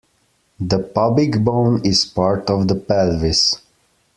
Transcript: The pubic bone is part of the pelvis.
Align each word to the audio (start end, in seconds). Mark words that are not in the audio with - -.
The 0.59 0.79
pubic 0.79 1.43
bone 1.43 1.81
is 1.85 2.05
part 2.05 2.49
of 2.49 2.67
the 2.67 2.73
pelvis. 2.73 3.61